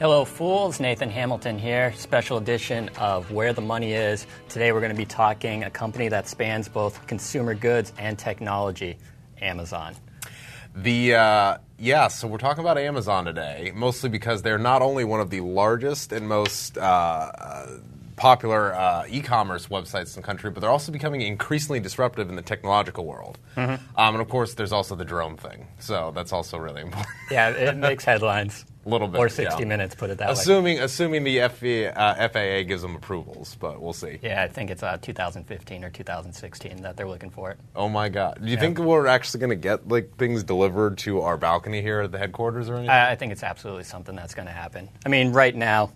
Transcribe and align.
Hello, 0.00 0.24
fools. 0.24 0.80
Nathan 0.80 1.08
Hamilton 1.08 1.56
here. 1.56 1.92
Special 1.92 2.36
edition 2.36 2.88
of 2.98 3.30
Where 3.30 3.52
the 3.52 3.60
Money 3.60 3.92
Is. 3.92 4.26
Today 4.48 4.72
we're 4.72 4.80
going 4.80 4.90
to 4.90 4.98
be 4.98 5.06
talking 5.06 5.62
a 5.62 5.70
company 5.70 6.08
that 6.08 6.26
spans 6.26 6.68
both 6.68 7.06
consumer 7.06 7.54
goods 7.54 7.92
and 7.96 8.18
technology, 8.18 8.98
Amazon. 9.40 9.94
The 10.74 11.14
uh, 11.14 11.58
yeah, 11.78 12.08
so 12.08 12.26
we're 12.26 12.38
talking 12.38 12.64
about 12.64 12.76
Amazon 12.76 13.24
today, 13.24 13.70
mostly 13.72 14.10
because 14.10 14.42
they're 14.42 14.58
not 14.58 14.82
only 14.82 15.04
one 15.04 15.20
of 15.20 15.30
the 15.30 15.42
largest 15.42 16.10
and 16.10 16.28
most 16.28 16.76
uh, 16.76 16.80
uh, 16.80 17.66
popular 18.16 18.74
uh, 18.74 19.04
e-commerce 19.08 19.66
websites 19.68 20.14
in 20.16 20.22
the 20.22 20.26
country, 20.26 20.50
but 20.50 20.60
they're 20.60 20.70
also 20.70 20.92
becoming 20.92 21.20
increasingly 21.20 21.80
disruptive 21.80 22.28
in 22.28 22.36
the 22.36 22.42
technological 22.42 23.04
world. 23.06 23.38
Um, 23.56 23.78
and 23.96 24.16
of 24.20 24.28
course, 24.28 24.54
there's 24.54 24.72
also 24.72 24.94
the 24.94 25.04
drone 25.04 25.36
thing, 25.36 25.66
so 25.78 26.12
that's 26.14 26.32
also 26.32 26.58
really 26.58 26.82
important. 26.82 27.08
Yeah, 27.30 27.50
it 27.50 27.76
makes 27.76 28.04
headlines. 28.04 28.64
A 28.84 28.88
little 28.90 29.08
bit, 29.08 29.18
Or 29.18 29.30
60 29.30 29.60
yeah. 29.60 29.64
minutes, 29.66 29.94
put 29.94 30.10
it 30.10 30.18
that 30.18 30.26
way. 30.28 30.32
assuming 30.34 30.78
assuming 30.78 31.24
the 31.24 31.40
uh, 31.40 31.48
FAA 32.28 32.62
gives 32.68 32.82
them 32.82 32.94
approvals, 32.94 33.56
but 33.58 33.80
we'll 33.80 33.94
see. 33.94 34.18
Yeah, 34.22 34.42
I 34.42 34.48
think 34.48 34.70
it's 34.70 34.82
uh, 34.82 34.98
2015 35.00 35.84
or 35.84 35.90
2016 35.90 36.82
that 36.82 36.96
they're 36.96 37.08
looking 37.08 37.30
for 37.30 37.50
it. 37.50 37.58
Oh 37.74 37.88
my 37.88 38.08
God! 38.10 38.38
Do 38.42 38.46
you 38.46 38.54
Yeah. 38.54 38.60
think 38.60 38.78
we're 38.78 39.06
actually 39.06 39.40
going 39.40 39.50
to 39.50 39.56
get 39.56 39.88
like 39.88 40.16
things 40.18 40.44
delivered 40.44 40.98
to 40.98 41.22
our 41.22 41.36
balcony 41.38 41.80
here 41.80 42.00
at 42.02 42.12
the 42.12 42.18
headquarters 42.18 42.68
or 42.68 42.74
anything? 42.74 42.90
I, 42.90 43.12
I 43.12 43.14
think 43.16 43.32
it's 43.32 43.42
absolutely 43.42 43.84
something 43.84 44.14
that's 44.14 44.34
going 44.34 44.46
to 44.46 44.52
happen. 44.52 44.90
I 45.06 45.08
mean, 45.08 45.32
right 45.32 45.56
now, 45.56 45.90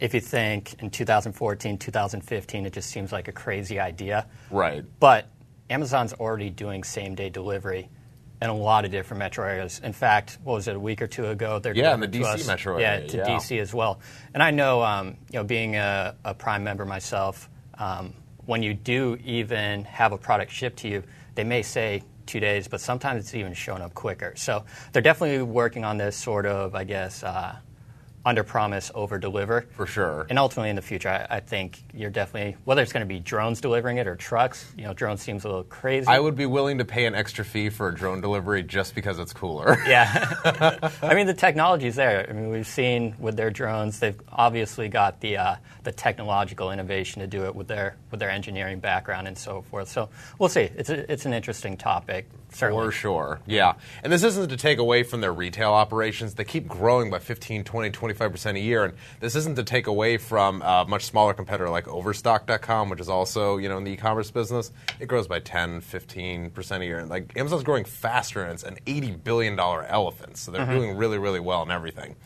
if 0.00 0.14
you 0.14 0.20
think 0.20 0.74
in 0.82 0.90
2014, 0.90 1.78
2015, 1.78 2.66
it 2.66 2.72
just 2.72 2.90
seems 2.90 3.12
like 3.12 3.28
a 3.28 3.32
crazy 3.32 3.78
idea. 3.78 4.26
right. 4.50 4.84
But 4.98 5.28
Amazon's 5.68 6.12
already 6.14 6.50
doing 6.50 6.82
same 6.82 7.14
day 7.14 7.28
delivery 7.30 7.88
in 8.42 8.48
a 8.48 8.56
lot 8.56 8.84
of 8.86 8.90
different 8.90 9.18
metro 9.18 9.46
areas. 9.46 9.80
In 9.84 9.92
fact, 9.92 10.38
what 10.42 10.54
was 10.54 10.66
it, 10.66 10.74
a 10.74 10.80
week 10.80 11.02
or 11.02 11.06
two 11.06 11.26
ago? 11.26 11.58
They're 11.58 11.74
Yeah, 11.76 11.92
in 11.94 12.00
the 12.00 12.08
DC 12.08 12.24
us- 12.24 12.46
metro 12.46 12.74
area. 12.76 13.02
yeah, 13.02 13.06
to 13.06 13.16
yeah. 13.18 13.24
DC 13.26 13.60
as 13.60 13.74
well. 13.74 14.00
And 14.32 14.42
I 14.42 14.50
know, 14.50 14.82
um, 14.82 15.16
you 15.30 15.38
know, 15.38 15.44
being 15.44 15.76
a, 15.76 16.16
a 16.24 16.34
Prime 16.34 16.64
member 16.64 16.84
myself, 16.86 17.50
um, 17.78 18.14
when 18.46 18.62
you 18.62 18.72
do 18.74 19.18
even 19.22 19.84
have 19.84 20.12
a 20.12 20.18
product 20.18 20.50
shipped 20.50 20.78
to 20.78 20.88
you, 20.88 21.02
they 21.34 21.44
may 21.44 21.60
say 21.62 22.02
two 22.26 22.40
days, 22.40 22.66
but 22.66 22.80
sometimes 22.80 23.24
it's 23.24 23.34
even 23.34 23.52
showing 23.52 23.82
up 23.82 23.92
quicker. 23.94 24.32
So 24.36 24.64
they're 24.92 25.02
definitely 25.02 25.42
working 25.42 25.84
on 25.84 25.98
this 25.98 26.16
sort 26.16 26.46
of, 26.46 26.74
I 26.74 26.84
guess, 26.84 27.22
uh, 27.22 27.56
under 28.24 28.42
promise, 28.44 28.90
over 28.94 29.18
deliver. 29.18 29.62
For 29.72 29.86
sure. 29.86 30.26
And 30.28 30.38
ultimately, 30.38 30.70
in 30.70 30.76
the 30.76 30.82
future, 30.82 31.08
I, 31.08 31.36
I 31.36 31.40
think 31.40 31.82
you're 31.94 32.10
definitely 32.10 32.56
whether 32.64 32.82
it's 32.82 32.92
going 32.92 33.06
to 33.06 33.12
be 33.12 33.20
drones 33.20 33.60
delivering 33.60 33.96
it 33.96 34.06
or 34.06 34.16
trucks. 34.16 34.72
You 34.76 34.84
know, 34.84 34.92
drones 34.92 35.22
seems 35.22 35.44
a 35.44 35.48
little 35.48 35.64
crazy. 35.64 36.06
I 36.06 36.18
would 36.20 36.36
be 36.36 36.46
willing 36.46 36.78
to 36.78 36.84
pay 36.84 37.06
an 37.06 37.14
extra 37.14 37.44
fee 37.44 37.70
for 37.70 37.88
a 37.88 37.94
drone 37.94 38.20
delivery 38.20 38.62
just 38.62 38.94
because 38.94 39.18
it's 39.18 39.32
cooler. 39.32 39.78
Yeah, 39.90 40.34
I 41.02 41.14
mean 41.14 41.26
the 41.26 41.34
technology's 41.34 41.96
there. 41.96 42.24
I 42.28 42.32
mean 42.32 42.50
we've 42.50 42.66
seen 42.66 43.14
with 43.18 43.36
their 43.36 43.50
drones, 43.50 43.98
they've 43.98 44.20
obviously 44.30 44.88
got 44.88 45.20
the 45.20 45.38
uh, 45.38 45.56
the 45.82 45.90
technological 45.90 46.70
innovation 46.70 47.20
to 47.22 47.26
do 47.26 47.46
it 47.46 47.54
with 47.56 47.66
their 47.66 47.96
with 48.10 48.20
their 48.20 48.30
engineering 48.30 48.78
background 48.78 49.26
and 49.26 49.36
so 49.36 49.62
forth. 49.62 49.88
So 49.88 50.08
we'll 50.38 50.48
see. 50.48 50.68
It's 50.76 50.90
a, 50.90 51.10
it's 51.10 51.26
an 51.26 51.32
interesting 51.32 51.76
topic. 51.76 52.28
Certainly. 52.52 52.86
For 52.86 52.92
sure, 52.92 53.40
yeah. 53.46 53.74
And 54.02 54.12
this 54.12 54.24
isn't 54.24 54.48
to 54.48 54.56
take 54.56 54.78
away 54.78 55.02
from 55.02 55.20
their 55.20 55.32
retail 55.32 55.70
operations. 55.72 56.34
They 56.34 56.44
keep 56.44 56.66
growing 56.66 57.10
by 57.10 57.18
15, 57.18 57.64
20, 57.64 57.90
25% 57.90 58.56
a 58.56 58.60
year. 58.60 58.84
And 58.84 58.94
this 59.20 59.36
isn't 59.36 59.56
to 59.56 59.62
take 59.62 59.86
away 59.86 60.16
from 60.16 60.62
a 60.62 60.84
much 60.86 61.04
smaller 61.04 61.32
competitor 61.32 61.70
like 61.70 61.86
Overstock.com, 61.86 62.90
which 62.90 63.00
is 63.00 63.08
also, 63.08 63.56
you 63.56 63.68
know, 63.68 63.78
in 63.78 63.84
the 63.84 63.92
e-commerce 63.92 64.30
business. 64.30 64.72
It 64.98 65.06
grows 65.06 65.28
by 65.28 65.40
10, 65.40 65.80
15% 65.80 66.80
a 66.80 66.84
year. 66.84 66.98
And 66.98 67.08
like 67.08 67.36
Amazon's 67.36 67.62
growing 67.62 67.84
faster 67.84 68.42
and 68.42 68.52
it's 68.52 68.64
an 68.64 68.78
$80 68.86 69.22
billion 69.22 69.58
elephant. 69.58 70.36
So 70.36 70.50
they're 70.50 70.66
doing 70.66 70.96
really, 70.96 71.18
really 71.18 71.40
well 71.40 71.62
in 71.62 71.70
everything. 71.70 72.16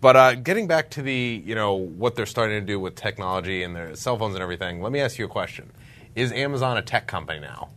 But 0.00 0.16
uh, 0.16 0.34
getting 0.34 0.66
back 0.66 0.90
to 0.90 1.02
the, 1.02 1.42
you 1.44 1.54
know, 1.54 1.74
what 1.74 2.16
they're 2.16 2.26
starting 2.26 2.60
to 2.60 2.66
do 2.66 2.80
with 2.80 2.94
technology 2.94 3.62
and 3.62 3.76
their 3.76 3.94
cell 3.96 4.16
phones 4.16 4.34
and 4.34 4.42
everything, 4.42 4.80
let 4.80 4.92
me 4.92 5.00
ask 5.00 5.18
you 5.18 5.26
a 5.26 5.28
question. 5.28 5.70
Is 6.14 6.32
Amazon 6.32 6.76
a 6.76 6.82
tech 6.82 7.06
company 7.06 7.38
now? 7.38 7.68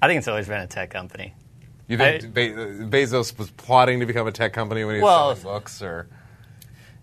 I 0.00 0.06
think 0.06 0.18
it's 0.18 0.28
always 0.28 0.48
been 0.48 0.60
a 0.60 0.66
tech 0.66 0.90
company. 0.90 1.34
You 1.88 1.96
think 1.96 2.24
I- 2.24 2.26
Be- 2.28 2.50
Bezos 2.50 3.36
was 3.38 3.50
plotting 3.50 4.00
to 4.00 4.06
become 4.06 4.26
a 4.26 4.32
tech 4.32 4.52
company 4.52 4.84
when 4.84 4.96
he 4.96 5.00
was 5.02 5.40
selling 5.40 5.54
books, 5.54 5.82
or 5.82 6.08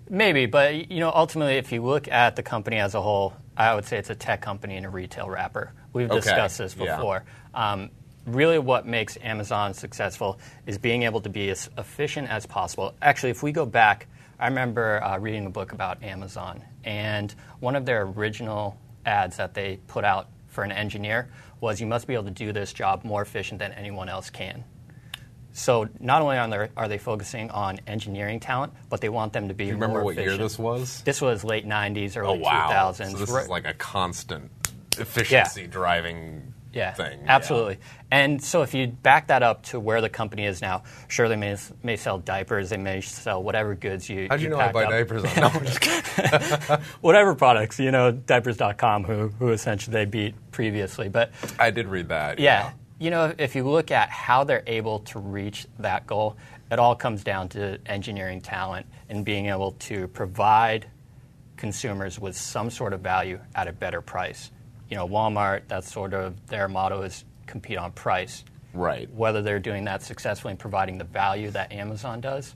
Maybe, 0.09 0.45
but 0.45 0.91
you 0.91 0.99
know, 0.99 1.11
ultimately, 1.13 1.55
if 1.55 1.71
you 1.71 1.81
look 1.83 2.07
at 2.07 2.35
the 2.35 2.43
company 2.43 2.77
as 2.77 2.93
a 2.93 3.01
whole, 3.01 3.33
I 3.57 3.73
would 3.73 3.85
say 3.85 3.97
it's 3.97 4.11
a 4.11 4.15
tech 4.15 4.41
company 4.41 4.77
and 4.77 4.85
a 4.85 4.89
retail 4.89 5.27
wrapper. 5.29 5.73
We've 5.93 6.11
Okay, 6.11 6.19
discussed 6.19 6.59
this 6.59 6.75
yeah. 6.77 6.95
before. 6.95 7.23
Um, 7.55 7.89
really, 8.27 8.59
what 8.59 8.85
makes 8.85 9.17
Amazon 9.23 9.73
successful 9.73 10.39
is 10.67 10.77
being 10.77 11.03
able 11.03 11.21
to 11.21 11.29
be 11.29 11.49
as 11.49 11.69
efficient 11.77 12.29
as 12.29 12.45
possible. 12.45 12.93
Actually, 13.01 13.31
if 13.31 13.41
we 13.41 13.51
go 13.51 13.65
back, 13.65 14.05
I 14.39 14.47
remember 14.47 15.01
uh, 15.03 15.17
reading 15.17 15.47
a 15.47 15.49
book 15.49 15.71
about 15.71 16.03
Amazon, 16.03 16.61
and 16.83 17.33
one 17.59 17.75
of 17.75 17.85
their 17.85 18.03
original 18.03 18.77
ads 19.07 19.37
that 19.37 19.55
they 19.55 19.79
put 19.87 20.03
out 20.03 20.27
for 20.49 20.63
an 20.63 20.71
engineer 20.71 21.29
was, 21.65 21.81
"You 21.81 21.87
must 21.87 22.05
be 22.07 22.13
able 22.13 22.25
to 22.25 22.31
do 22.45 22.53
this 22.53 22.71
job 22.71 23.03
more 23.03 23.21
efficient 23.21 23.59
than 23.59 23.73
anyone 23.73 24.07
else 24.07 24.29
can." 24.29 24.63
So 25.51 25.87
not 25.99 26.21
only 26.21 26.37
are 26.37 26.47
they, 26.49 26.69
are 26.77 26.87
they 26.87 26.97
focusing 26.97 27.49
on 27.49 27.79
engineering 27.87 28.39
talent, 28.41 28.73
but 28.89 28.99
they 29.01 29.09
want 29.09 29.31
them 29.33 29.47
to 29.47 29.53
be 29.53 29.63
do 29.65 29.67
you 29.69 29.73
remember 29.75 29.95
more 29.99 30.03
what 30.05 30.15
year 30.15 30.23
efficient. 30.27 30.41
this 30.43 30.59
was? 30.59 31.01
This 31.03 31.21
was 31.21 31.43
late 31.43 31.65
'90s, 31.65 32.17
early 32.17 32.39
oh 32.39 32.41
wow! 32.41 32.69
2000s. 32.69 33.11
So 33.11 33.17
this 33.17 33.29
Right- 33.31 33.43
is 33.43 33.49
like 33.49 33.65
a 33.65 33.73
constant 33.73 34.51
efficiency 34.97 35.67
driving 35.67 36.53
yeah, 36.75 36.93
thing. 36.93 37.21
absolutely. 37.25 37.79
And 38.11 38.43
so 38.43 38.61
if 38.61 38.73
you 38.73 38.87
back 38.87 39.27
that 39.27 39.41
up 39.41 39.63
to 39.63 39.79
where 39.79 40.01
the 40.01 40.09
company 40.09 40.45
is 40.45 40.61
now, 40.61 40.83
sure 41.07 41.29
they 41.29 41.37
may, 41.37 41.55
may 41.81 41.95
sell 41.95 42.19
diapers, 42.19 42.69
they 42.69 42.77
may 42.77 43.01
sell 43.01 43.41
whatever 43.41 43.75
goods 43.75 44.09
you. 44.09 44.27
How'd 44.29 44.41
you 44.41 44.49
know 44.49 44.59
I 44.59 44.71
buy 44.71 44.83
up. 44.83 44.91
diapers 44.91 45.23
on? 45.23 45.31
No, 45.37 45.47
I'm 45.47 45.65
just 45.65 45.79
kidding. 45.81 46.79
Whatever 47.01 47.33
products, 47.33 47.79
you 47.79 47.91
know, 47.91 48.11
diapers.com, 48.11 49.05
who 49.05 49.29
who 49.39 49.49
essentially 49.49 49.93
they 49.93 50.05
beat 50.05 50.35
previously, 50.51 51.07
but 51.09 51.31
I 51.57 51.71
did 51.71 51.87
read 51.87 52.09
that. 52.09 52.39
yeah, 52.39 52.73
you 52.99 53.09
know, 53.09 53.33
if 53.37 53.55
you 53.55 53.63
look 53.63 53.91
at 53.91 54.09
how 54.09 54.43
they're 54.43 54.63
able 54.67 54.99
to 54.99 55.19
reach 55.19 55.67
that 55.79 56.05
goal, 56.07 56.37
it 56.71 56.79
all 56.79 56.95
comes 56.95 57.23
down 57.23 57.49
to 57.49 57.79
engineering 57.85 58.41
talent 58.41 58.85
and 59.09 59.23
being 59.23 59.47
able 59.47 59.73
to 59.73 60.07
provide 60.09 60.87
consumers 61.57 62.19
with 62.19 62.35
some 62.35 62.69
sort 62.69 62.93
of 62.93 63.01
value 63.01 63.39
at 63.55 63.67
a 63.67 63.73
better 63.73 64.01
price. 64.01 64.51
You 64.89 64.97
know, 64.97 65.07
Walmart, 65.07 65.63
that's 65.67 65.91
sort 65.91 66.13
of 66.13 66.47
their 66.47 66.67
motto 66.67 67.01
is 67.01 67.25
compete 67.47 67.77
on 67.77 67.91
price. 67.91 68.43
Right. 68.73 69.09
Whether 69.13 69.41
they're 69.41 69.59
doing 69.59 69.85
that 69.85 70.03
successfully 70.03 70.51
and 70.51 70.59
providing 70.59 70.97
the 70.97 71.05
value 71.05 71.49
that 71.51 71.71
Amazon 71.71 72.21
does, 72.21 72.55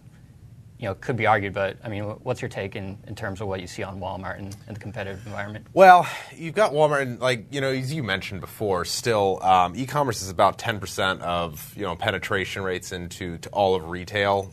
you 0.78 0.88
know, 0.88 0.96
could 0.96 1.16
be 1.16 1.26
argued. 1.26 1.54
But 1.54 1.78
I 1.84 1.90
mean, 1.90 2.04
what's 2.04 2.42
your 2.42 2.50
take 2.50 2.76
in, 2.76 2.98
in 3.08 3.16
terms 3.16 3.42
of 3.42 3.48
what 3.48 3.62
you 3.62 3.68
see 3.68 3.84
on 3.84 4.00
Walmart 4.00 4.38
and, 4.38 4.56
and 4.68 4.76
the 4.76 4.80
competitive 4.80 5.26
environment? 5.26 5.68
Well, 5.74 6.08
you've 6.36 6.56
got 6.56 6.72
Walmart, 6.72 7.02
and 7.02 7.20
like 7.20 7.48
you 7.52 7.62
know, 7.62 7.70
as 7.70 7.94
you 7.94 8.04
mentioned 8.04 8.42
before, 8.42 8.86
still 8.86 9.42
um, 9.44 9.74
e-commerce 9.76 10.22
is 10.22 10.30
about 10.30 10.58
ten 10.58 10.80
percent 10.80 11.22
of 11.22 11.74
you 11.76 11.84
know 11.84 11.96
penetration 11.96 12.64
rates 12.64 12.92
into 12.92 13.38
to 13.40 13.50
all 13.50 13.76
of 13.76 13.90
retail. 13.90 14.52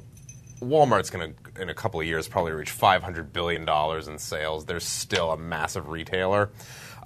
Walmart's 0.61 1.11
going 1.11 1.35
to, 1.35 1.63
in 1.63 1.69
a 1.69 1.75
couple 1.75 2.01
of 2.01 2.07
years, 2.07 2.29
probably 2.29 2.53
reach 2.53 2.71
five 2.71 3.03
hundred 3.03 3.33
billion 3.33 3.65
dollars 3.65 4.09
in 4.09 4.19
sales. 4.19 4.65
They're 4.65 4.81
still 4.81 5.31
a 5.33 5.37
massive 5.37 5.89
retailer, 5.89 6.51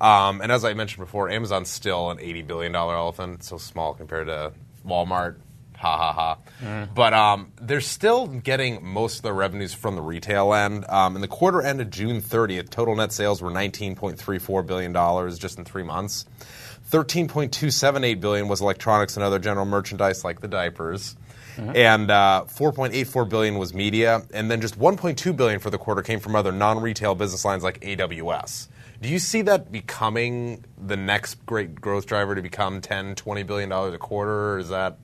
um, 0.01 0.41
and 0.41 0.51
as 0.51 0.65
I 0.65 0.75
mentioned 0.75 1.05
before, 1.05 1.29
Amazon's 1.29 1.71
still 1.71 2.11
an 2.11 2.19
eighty 2.21 2.43
billion 2.43 2.73
dollar 2.73 2.95
elephant. 2.95 3.45
So 3.45 3.59
small 3.59 3.95
compared 3.95 4.29
to 4.29 4.53
Walmart. 4.87 5.37
Ha 5.77 5.97
ha 5.97 6.13
ha. 6.13 6.87
But 6.95 7.15
um, 7.15 7.53
they're 7.59 7.81
still 7.81 8.27
getting 8.27 8.85
most 8.85 9.17
of 9.17 9.23
their 9.23 9.33
revenues 9.33 9.73
from 9.73 9.97
the 9.97 10.03
retail 10.03 10.53
end. 10.53 10.85
Um, 10.91 11.15
in 11.15 11.23
the 11.23 11.29
quarter 11.29 11.63
ended 11.63 11.91
June 11.91 12.21
30th, 12.21 12.69
total 12.69 12.95
net 12.97 13.13
sales 13.13 13.41
were 13.41 13.51
$19.34 13.51 14.67
billion 14.67 14.93
just 15.39 15.57
in 15.59 15.65
three 15.65 15.83
months. 15.83 16.27
13.278 16.91 18.21
billion 18.21 18.49
was 18.49 18.61
electronics 18.61 19.17
and 19.17 19.25
other 19.25 19.39
general 19.39 19.65
merchandise 19.65 20.23
like 20.23 20.41
the 20.41 20.49
diapers. 20.49 21.17
And 21.57 22.11
uh, 22.11 22.45
4.84 22.49 23.29
billion 23.29 23.59
was 23.59 23.75
media, 23.75 24.23
and 24.33 24.51
then 24.51 24.61
just 24.61 24.79
1.2 24.79 25.37
billion 25.37 25.61
for 25.61 25.69
the 25.71 25.79
quarter 25.79 26.01
came 26.03 26.21
from 26.21 26.35
other 26.35 26.53
non-retail 26.53 27.15
business 27.15 27.45
lines 27.45 27.63
like 27.63 27.81
AWS. 27.81 28.69
Do 29.01 29.09
you 29.09 29.19
see 29.19 29.43
that 29.43 29.73
becoming 29.73 30.65
the 30.77 30.97
next 30.97 31.47
great 31.47 31.81
growth 31.81 32.07
driver 32.07 32.35
to 32.35 32.43
become 32.43 32.81
10, 32.81 33.15
20 33.15 33.43
billion 33.45 33.69
dollars 33.71 33.95
a 33.95 33.99
quarter? 33.99 34.55
Or 34.55 34.59
is 34.59 34.69
that 34.69 34.99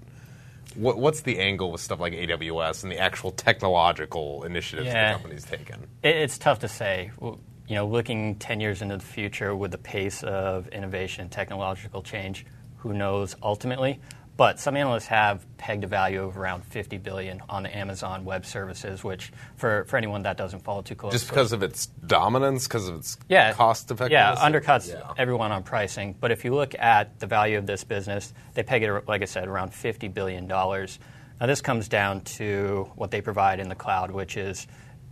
what, 0.74 0.98
what's 0.98 1.22
the 1.22 1.38
angle 1.38 1.72
with 1.72 1.80
stuff 1.80 1.98
like 2.00 2.12
AWS 2.12 2.82
and 2.82 2.92
the 2.92 2.98
actual 2.98 3.30
technological 3.30 4.44
initiatives 4.44 4.86
Yeah. 4.88 5.12
the 5.12 5.18
company's 5.18 5.44
taken? 5.44 5.86
It's 6.02 6.36
tough 6.36 6.58
to 6.60 6.68
say. 6.68 7.10
You 7.22 7.74
know, 7.74 7.86
looking 7.86 8.36
10 8.36 8.60
years 8.60 8.82
into 8.82 8.96
the 8.98 9.04
future 9.04 9.56
with 9.56 9.70
the 9.70 9.78
pace 9.78 10.22
of 10.22 10.68
innovation 10.68 11.28
technological 11.30 12.02
change, 12.02 12.44
who 12.78 12.92
knows 12.92 13.34
ultimately? 13.42 13.98
But 14.36 14.60
some 14.60 14.76
analysts 14.76 15.06
have 15.06 15.46
pegged 15.56 15.84
a 15.84 15.86
value 15.86 16.22
of 16.22 16.36
around 16.36 16.62
50 16.66 16.98
billion 16.98 17.40
on 17.48 17.62
the 17.62 17.74
Amazon 17.74 18.24
Web 18.26 18.44
Services, 18.44 19.02
which 19.02 19.32
for, 19.56 19.84
for 19.84 19.96
anyone 19.96 20.22
that 20.24 20.36
doesn't 20.36 20.60
follow 20.62 20.82
too 20.82 20.94
closely, 20.94 21.18
Just 21.18 21.30
because 21.30 21.52
of 21.52 21.62
its 21.62 21.86
dominance, 21.86 22.68
because 22.68 22.86
of 22.88 22.96
its 22.96 23.16
yeah, 23.28 23.54
cost 23.54 23.90
effectiveness? 23.90 24.38
Yeah, 24.38 24.48
undercuts 24.50 24.88
Yeah. 24.92 25.12
everyone 25.16 25.52
on 25.52 25.62
pricing. 25.62 26.14
But 26.20 26.32
if 26.32 26.44
you 26.44 26.54
look 26.54 26.74
at 26.78 27.18
the 27.18 27.26
value 27.26 27.56
of 27.56 27.66
this 27.66 27.82
business, 27.84 28.34
they 28.52 28.62
peg 28.62 28.82
it, 28.82 29.08
like 29.08 29.22
I 29.22 29.26
said, 29.26 29.48
around 29.48 29.72
$50 29.72 30.12
billion. 30.12 30.46
Now, 30.46 31.46
this 31.46 31.62
comes 31.62 31.88
down 31.88 32.20
to 32.22 32.90
what 32.94 33.10
they 33.10 33.22
provide 33.22 33.58
in 33.58 33.68
the 33.70 33.74
cloud, 33.74 34.10
which 34.10 34.36
is 34.36 34.66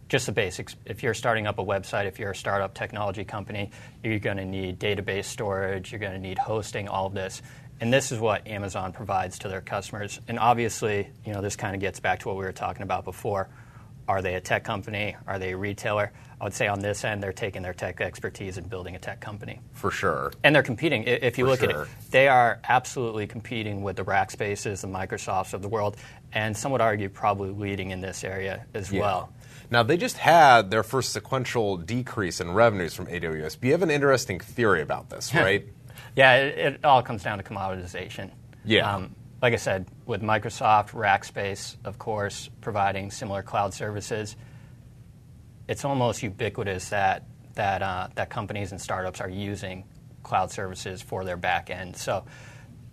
just 0.08 0.26
the 0.26 0.32
basics. 0.32 0.76
If 0.84 1.02
you're 1.02 1.14
starting 1.14 1.46
up 1.46 1.58
a 1.58 1.64
website, 1.64 2.04
if 2.06 2.18
you're 2.18 2.32
a 2.32 2.36
startup 2.36 2.74
technology 2.74 3.24
company, 3.24 3.70
you're 4.02 4.18
going 4.18 4.36
to 4.36 4.44
need 4.44 4.78
database 4.78 5.24
storage, 5.24 5.92
you're 5.92 5.98
going 5.98 6.12
to 6.12 6.18
need 6.18 6.38
hosting, 6.38 6.88
all 6.88 7.06
of 7.06 7.14
this. 7.14 7.40
And 7.84 7.92
this 7.92 8.12
is 8.12 8.18
what 8.18 8.46
Amazon 8.48 8.94
provides 8.94 9.40
to 9.40 9.48
their 9.48 9.60
customers. 9.60 10.18
And 10.26 10.38
obviously, 10.38 11.06
you 11.22 11.34
know, 11.34 11.42
this 11.42 11.54
kind 11.54 11.74
of 11.74 11.82
gets 11.82 12.00
back 12.00 12.20
to 12.20 12.28
what 12.28 12.38
we 12.38 12.44
were 12.46 12.50
talking 12.52 12.82
about 12.82 13.04
before. 13.04 13.50
Are 14.08 14.22
they 14.22 14.36
a 14.36 14.40
tech 14.40 14.64
company? 14.64 15.16
Are 15.26 15.38
they 15.38 15.52
a 15.52 15.56
retailer? 15.58 16.10
I 16.40 16.44
would 16.44 16.54
say 16.54 16.66
on 16.66 16.80
this 16.80 17.04
end, 17.04 17.22
they're 17.22 17.34
taking 17.34 17.60
their 17.60 17.74
tech 17.74 18.00
expertise 18.00 18.56
and 18.56 18.70
building 18.70 18.96
a 18.96 18.98
tech 18.98 19.20
company. 19.20 19.60
For 19.74 19.90
sure. 19.90 20.32
And 20.42 20.54
they're 20.56 20.62
competing. 20.62 21.02
If 21.04 21.36
you 21.36 21.44
For 21.44 21.50
look 21.50 21.60
sure. 21.60 21.82
at 21.82 21.86
it, 21.88 21.88
they 22.10 22.26
are 22.26 22.58
absolutely 22.66 23.26
competing 23.26 23.82
with 23.82 23.96
the 23.96 24.04
Rackspaces, 24.06 24.80
the 24.80 24.88
Microsofts 24.88 25.52
of 25.52 25.60
the 25.60 25.68
world, 25.68 25.98
and 26.32 26.56
some 26.56 26.72
would 26.72 26.80
argue 26.80 27.10
probably 27.10 27.50
leading 27.50 27.90
in 27.90 28.00
this 28.00 28.24
area 28.24 28.64
as 28.72 28.90
Yeah. 28.90 29.00
well. 29.02 29.32
Now 29.70 29.82
they 29.82 29.98
just 29.98 30.16
had 30.16 30.70
their 30.70 30.82
first 30.82 31.12
sequential 31.12 31.76
decrease 31.76 32.40
in 32.40 32.54
revenues 32.54 32.94
from 32.94 33.08
AWS. 33.08 33.56
But 33.56 33.66
you 33.66 33.72
have 33.72 33.82
an 33.82 33.90
interesting 33.90 34.40
theory 34.40 34.80
about 34.80 35.10
this, 35.10 35.34
right? 35.34 35.66
Yeah, 36.16 36.36
it, 36.36 36.58
it 36.74 36.84
all 36.84 37.02
comes 37.02 37.22
down 37.22 37.38
to 37.38 37.44
commoditization. 37.44 38.30
Yeah. 38.64 38.94
Um, 38.94 39.14
like 39.42 39.52
I 39.52 39.56
said, 39.56 39.86
with 40.06 40.22
Microsoft, 40.22 40.90
Rackspace, 40.90 41.76
of 41.84 41.98
course, 41.98 42.48
providing 42.60 43.10
similar 43.10 43.42
cloud 43.42 43.74
services, 43.74 44.36
it's 45.68 45.84
almost 45.84 46.22
ubiquitous 46.22 46.90
that 46.90 47.24
that 47.54 47.82
uh, 47.82 48.08
that 48.14 48.30
companies 48.30 48.72
and 48.72 48.80
startups 48.80 49.20
are 49.20 49.28
using 49.28 49.84
cloud 50.22 50.50
services 50.50 51.02
for 51.02 51.24
their 51.24 51.36
back 51.36 51.70
end. 51.70 51.96
So 51.96 52.24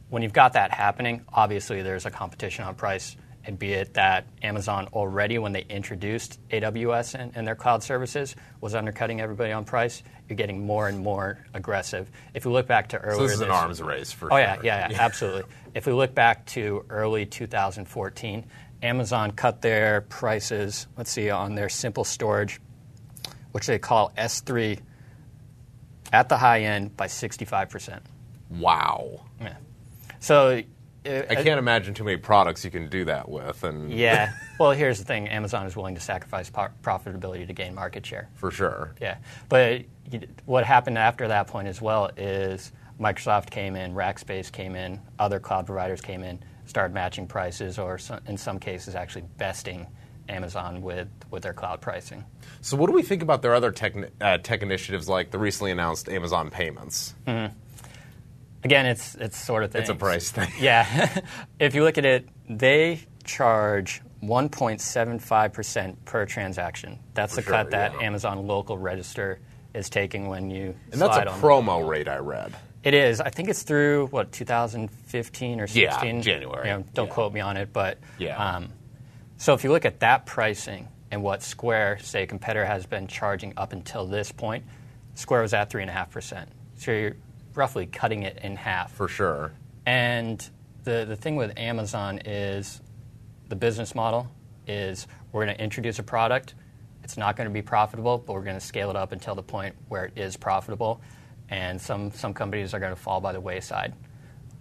when 0.09 0.23
you've 0.23 0.33
got 0.33 0.53
that 0.53 0.71
happening, 0.71 1.23
obviously 1.31 1.81
there's 1.81 2.05
a 2.05 2.11
competition 2.11 2.65
on 2.65 2.75
price. 2.75 3.15
And 3.45 3.57
be 3.57 3.73
it 3.73 3.95
that 3.95 4.27
Amazon 4.43 4.87
already, 4.93 5.39
when 5.39 5.51
they 5.51 5.63
introduced 5.67 6.39
AWS 6.49 7.15
and, 7.15 7.31
and 7.35 7.47
their 7.47 7.55
cloud 7.55 7.81
services, 7.81 8.35
was 8.59 8.75
undercutting 8.75 9.19
everybody 9.19 9.51
on 9.51 9.65
price, 9.65 10.03
you're 10.29 10.35
getting 10.37 10.65
more 10.65 10.87
and 10.87 10.99
more 10.99 11.39
aggressive. 11.53 12.09
If 12.35 12.45
you 12.45 12.51
look 12.51 12.67
back 12.67 12.89
to 12.89 12.97
earlier, 12.99 13.15
So 13.17 13.23
this 13.23 13.31
is 13.33 13.41
an 13.41 13.47
this- 13.47 13.57
arms 13.57 13.81
race 13.81 14.11
for 14.11 14.27
Oh 14.31 14.35
sure. 14.35 14.39
yeah, 14.39 14.57
yeah, 14.63 14.87
yeah, 14.91 15.01
absolutely. 15.01 15.43
If 15.73 15.87
we 15.87 15.93
look 15.93 16.13
back 16.13 16.45
to 16.47 16.85
early 16.89 17.25
2014, 17.25 18.45
Amazon 18.83 19.31
cut 19.31 19.61
their 19.61 20.01
prices. 20.01 20.85
Let's 20.97 21.11
see 21.11 21.29
on 21.31 21.55
their 21.55 21.69
simple 21.69 22.03
storage, 22.03 22.59
which 23.53 23.65
they 23.65 23.79
call 23.79 24.11
S3, 24.17 24.79
at 26.13 26.29
the 26.29 26.37
high 26.37 26.61
end 26.61 26.95
by 26.97 27.07
65 27.07 27.69
percent. 27.69 28.03
Wow. 28.51 29.21
Yeah. 29.39 29.55
So. 30.19 30.61
I 31.05 31.35
can't 31.35 31.59
imagine 31.59 31.93
too 31.93 32.03
many 32.03 32.17
products 32.17 32.63
you 32.63 32.71
can 32.71 32.87
do 32.89 33.05
that 33.05 33.27
with, 33.29 33.63
and 33.63 33.91
Yeah. 33.91 34.33
Well, 34.59 34.71
here's 34.71 34.99
the 34.99 35.05
thing: 35.05 35.27
Amazon 35.27 35.65
is 35.65 35.75
willing 35.75 35.95
to 35.95 36.01
sacrifice 36.01 36.49
po- 36.49 36.67
profitability 36.83 37.47
to 37.47 37.53
gain 37.53 37.73
market 37.73 38.05
share. 38.05 38.29
for 38.35 38.51
sure. 38.51 38.93
Yeah, 39.01 39.17
but 39.49 39.83
what 40.45 40.65
happened 40.65 40.97
after 40.97 41.27
that 41.29 41.47
point 41.47 41.67
as 41.67 41.81
well 41.81 42.11
is 42.17 42.71
Microsoft 42.99 43.49
came 43.49 43.75
in, 43.75 43.93
Rackspace 43.95 44.51
came 44.51 44.75
in, 44.75 45.01
other 45.17 45.39
cloud 45.39 45.65
providers 45.65 46.01
came 46.01 46.21
in, 46.21 46.39
started 46.65 46.93
matching 46.93 47.25
prices, 47.27 47.79
or 47.79 47.99
in 48.27 48.37
some 48.37 48.59
cases 48.59 48.93
actually 48.93 49.23
besting 49.37 49.87
Amazon 50.29 50.81
with, 50.81 51.07
with 51.31 51.41
their 51.43 51.53
cloud 51.53 51.81
pricing. 51.81 52.23
So 52.61 52.77
what 52.77 52.87
do 52.87 52.93
we 52.93 53.01
think 53.01 53.23
about 53.23 53.41
their 53.41 53.55
other 53.55 53.71
tech, 53.71 53.95
uh, 54.21 54.37
tech 54.37 54.61
initiatives, 54.61 55.09
like 55.09 55.31
the 55.31 55.39
recently 55.39 55.71
announced 55.71 56.07
Amazon 56.09 56.51
Payments? 56.51 57.15
Again, 58.63 58.85
it's 58.85 59.15
it's 59.15 59.37
sort 59.37 59.63
of 59.63 59.71
thing. 59.71 59.81
It's 59.81 59.89
a 59.89 59.95
price 59.95 60.29
thing. 60.31 60.49
Yeah, 60.59 61.21
if 61.59 61.73
you 61.75 61.83
look 61.83 61.97
at 61.97 62.05
it, 62.05 62.27
they 62.49 62.99
charge 63.23 64.01
1.75 64.23 65.53
percent 65.53 66.05
per 66.05 66.25
transaction. 66.25 66.99
That's 67.13 67.33
For 67.33 67.41
the 67.41 67.45
sure, 67.45 67.53
cut 67.53 67.71
that 67.71 67.93
yeah. 67.93 68.01
Amazon 68.01 68.45
Local 68.47 68.77
Register 68.77 69.39
is 69.73 69.89
taking 69.89 70.27
when 70.27 70.49
you 70.49 70.75
And 70.91 71.01
that's 71.01 71.17
a 71.17 71.25
promo 71.25 71.87
rate 71.87 72.07
I 72.07 72.17
read. 72.17 72.53
It 72.83 72.93
is. 72.93 73.21
I 73.21 73.29
think 73.29 73.47
it's 73.49 73.63
through 73.63 74.07
what 74.07 74.31
2015 74.31 75.59
or 75.59 75.67
16. 75.67 76.15
Yeah, 76.15 76.21
January. 76.21 76.67
You 76.67 76.77
know, 76.77 76.83
don't 76.93 77.07
Yeah. 77.07 77.13
quote 77.13 77.31
me 77.33 77.39
on 77.39 77.57
it, 77.57 77.71
but 77.71 77.97
Yeah. 78.17 78.37
Um, 78.37 78.69
so 79.37 79.53
if 79.53 79.63
you 79.63 79.71
look 79.71 79.85
at 79.85 79.99
that 80.01 80.25
pricing 80.25 80.87
and 81.11 81.23
what 81.23 81.41
Square, 81.43 81.99
say, 81.99 82.23
a 82.23 82.27
competitor 82.27 82.65
has 82.65 82.85
been 82.85 83.07
charging 83.07 83.53
up 83.57 83.71
until 83.73 84.05
this 84.05 84.31
point, 84.31 84.65
Square 85.15 85.41
was 85.43 85.53
at 85.53 85.69
three 85.69 85.81
and 85.81 85.89
a 85.89 85.93
half 85.93 86.09
percent. 86.11 86.49
So 86.75 86.91
you're 86.91 87.15
roughly 87.55 87.85
cutting 87.85 88.23
it 88.23 88.39
in 88.43 88.55
half. 88.55 88.91
For 88.93 89.07
sure. 89.07 89.53
And 89.85 90.47
the, 90.83 91.05
the 91.07 91.15
thing 91.15 91.35
with 91.35 91.57
Amazon 91.57 92.19
is 92.25 92.81
the 93.49 93.55
business 93.55 93.95
model 93.95 94.27
is 94.67 95.07
we're 95.31 95.45
going 95.45 95.55
to 95.55 95.63
introduce 95.63 95.99
a 95.99 96.03
product. 96.03 96.55
It's 97.03 97.17
not 97.17 97.35
going 97.35 97.49
to 97.49 97.53
be 97.53 97.61
profitable, 97.61 98.17
but 98.17 98.33
we're 98.33 98.43
going 98.43 98.59
to 98.59 98.65
scale 98.65 98.89
it 98.89 98.95
up 98.95 99.11
until 99.11 99.35
the 99.35 99.43
point 99.43 99.75
where 99.89 100.05
it 100.05 100.13
is 100.15 100.37
profitable. 100.37 101.01
And 101.49 101.81
some, 101.81 102.11
some 102.11 102.33
companies 102.33 102.73
are 102.73 102.79
going 102.79 102.93
to 102.93 103.01
fall 103.01 103.19
by 103.19 103.33
the 103.33 103.41
wayside. 103.41 103.93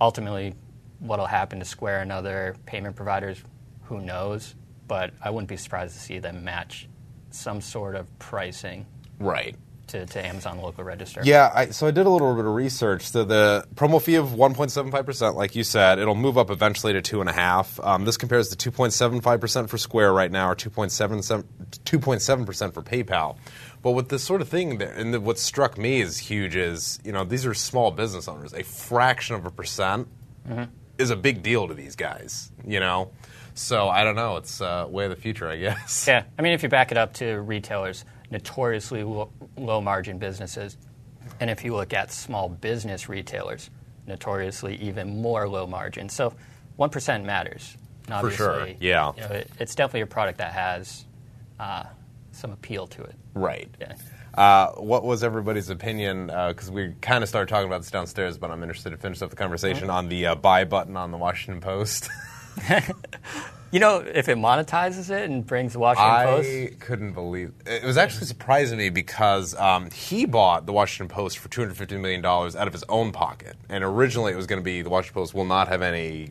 Ultimately, 0.00 0.54
what 0.98 1.18
will 1.18 1.26
happen 1.26 1.58
to 1.58 1.64
Square 1.64 2.02
and 2.02 2.12
other 2.12 2.56
payment 2.66 2.96
providers, 2.96 3.42
who 3.84 4.00
knows? 4.00 4.54
But 4.88 5.12
I 5.22 5.30
wouldn't 5.30 5.48
be 5.48 5.56
surprised 5.56 5.94
to 5.94 6.00
see 6.00 6.18
them 6.18 6.42
match 6.42 6.88
some 7.30 7.60
sort 7.60 7.94
of 7.94 8.06
pricing 8.18 8.86
Right. 9.20 9.54
To, 9.90 10.06
to 10.06 10.26
Amazon 10.26 10.60
Local 10.60 10.84
Register. 10.84 11.20
Yeah, 11.24 11.50
I, 11.54 11.66
so 11.70 11.86
I 11.86 11.90
did 11.90 12.06
a 12.06 12.10
little 12.10 12.34
bit 12.34 12.44
of 12.44 12.54
research. 12.54 13.08
So 13.08 13.24
the 13.24 13.66
promo 13.74 14.00
fee 14.00 14.16
of 14.16 14.28
1.75%, 14.28 15.34
like 15.34 15.54
you 15.54 15.64
said, 15.64 15.98
it'll 15.98 16.14
move 16.14 16.38
up 16.38 16.50
eventually 16.50 16.92
to 17.00 17.02
2.5. 17.02 17.86
Um, 17.86 18.04
this 18.04 18.16
compares 18.16 18.48
to 18.54 18.70
2.75% 18.70 19.68
for 19.68 19.78
Square 19.78 20.12
right 20.12 20.30
now, 20.30 20.50
or 20.50 20.56
2.77 20.56 21.44
2.7% 21.84 22.74
for 22.74 22.82
PayPal. 22.82 23.36
But 23.82 23.92
with 23.92 24.08
this 24.08 24.22
sort 24.22 24.40
of 24.40 24.48
thing, 24.48 24.80
and 24.82 25.14
the, 25.14 25.20
what 25.20 25.38
struck 25.38 25.78
me 25.78 26.02
as 26.02 26.18
huge 26.18 26.56
is, 26.56 26.98
you 27.04 27.12
know, 27.12 27.24
these 27.24 27.46
are 27.46 27.54
small 27.54 27.90
business 27.90 28.28
owners. 28.28 28.52
A 28.52 28.62
fraction 28.62 29.36
of 29.36 29.46
a 29.46 29.50
percent 29.50 30.08
is 30.98 31.10
a 31.10 31.16
big 31.16 31.42
deal 31.42 31.68
to 31.68 31.74
these 31.74 31.96
guys, 31.96 32.50
you 32.66 32.80
know? 32.80 33.10
So 33.54 33.88
I 33.88 34.04
don't 34.04 34.16
know. 34.16 34.36
It's 34.36 34.60
uh, 34.60 34.86
way 34.88 35.04
of 35.04 35.10
the 35.10 35.16
future, 35.16 35.48
I 35.48 35.56
guess. 35.56 36.06
Yeah, 36.06 36.24
I 36.38 36.42
mean, 36.42 36.52
if 36.52 36.62
you 36.62 36.68
back 36.68 36.92
it 36.92 36.98
up 36.98 37.14
to 37.14 37.40
retailers, 37.40 38.04
notoriously 38.30 39.02
lo- 39.02 39.30
low 39.56 39.80
margin 39.80 40.18
businesses, 40.18 40.76
and 41.40 41.50
if 41.50 41.64
you 41.64 41.74
look 41.74 41.92
at 41.92 42.12
small 42.12 42.48
business 42.48 43.08
retailers, 43.08 43.70
notoriously 44.06 44.76
even 44.76 45.20
more 45.20 45.48
low 45.48 45.66
margin. 45.66 46.08
So, 46.08 46.34
one 46.76 46.90
percent 46.90 47.24
matters. 47.24 47.76
And 48.08 48.20
For 48.20 48.30
sure, 48.30 48.68
yeah. 48.80 49.12
you 49.14 49.20
know, 49.20 49.28
it, 49.28 49.50
it's 49.60 49.74
definitely 49.74 50.00
a 50.00 50.06
product 50.06 50.38
that 50.38 50.52
has 50.52 51.04
uh, 51.60 51.84
some 52.32 52.50
appeal 52.50 52.86
to 52.88 53.02
it. 53.02 53.14
Right. 53.34 53.68
Yeah. 53.80 53.94
Uh, 54.34 54.72
what 54.72 55.04
was 55.04 55.22
everybody's 55.22 55.70
opinion? 55.70 56.26
Because 56.26 56.70
we 56.70 56.94
kind 57.00 57.22
of 57.22 57.28
started 57.28 57.48
talking 57.48 57.66
about 57.66 57.82
this 57.82 57.90
downstairs, 57.90 58.38
but 58.38 58.50
I'm 58.50 58.62
interested 58.62 58.90
to 58.90 58.96
finish 58.96 59.22
up 59.22 59.30
the 59.30 59.36
conversation 59.36 59.90
on 59.90 60.08
the 60.08 60.26
uh, 60.26 60.34
buy 60.34 60.64
button 60.64 60.96
on 60.96 61.10
the 61.10 61.18
Washington 61.18 61.60
Post. 61.60 62.08
You 63.72 63.78
know, 63.78 63.98
if 63.98 64.28
it 64.28 64.36
monetizes 64.36 65.10
it 65.10 65.30
and 65.30 65.46
brings 65.46 65.74
the 65.74 65.78
Washington 65.78 66.26
Post, 66.26 66.48
I 66.48 66.84
couldn't 66.84 67.12
believe 67.12 67.52
it 67.66 67.84
was 67.84 67.96
actually 67.96 68.26
surprising 68.26 68.78
me 68.78 68.90
because 68.90 69.54
um, 69.54 69.90
he 69.92 70.26
bought 70.26 70.66
the 70.66 70.72
Washington 70.72 71.08
Post 71.08 71.38
for 71.38 71.48
250 71.48 71.96
million 71.98 72.20
dollars 72.20 72.56
out 72.56 72.66
of 72.66 72.72
his 72.72 72.82
own 72.88 73.12
pocket, 73.12 73.56
and 73.68 73.84
originally 73.84 74.32
it 74.32 74.36
was 74.36 74.48
going 74.48 74.60
to 74.60 74.64
be 74.64 74.82
the 74.82 74.90
Washington 74.90 75.14
Post 75.20 75.34
will 75.34 75.44
not 75.44 75.68
have 75.68 75.82
any. 75.82 76.30